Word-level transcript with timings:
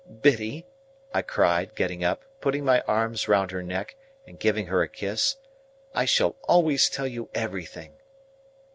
"Biddy," 0.23 0.65
I 1.13 1.21
cried, 1.21 1.75
getting 1.75 2.03
up, 2.03 2.25
putting 2.41 2.65
my 2.65 2.81
arm 2.87 3.15
round 3.27 3.51
her 3.51 3.61
neck, 3.61 3.97
and 4.25 4.39
giving 4.39 4.65
her 4.65 4.81
a 4.81 4.87
kiss, 4.89 5.35
"I 5.93 6.05
shall 6.05 6.37
always 6.47 6.89
tell 6.89 7.05
you 7.05 7.29
everything." 7.35 7.93